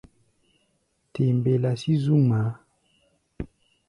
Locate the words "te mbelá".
1.13-1.71